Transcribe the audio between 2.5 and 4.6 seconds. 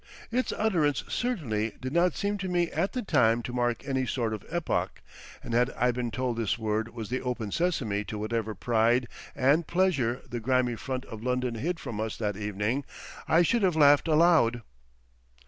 at the time to mark any sort of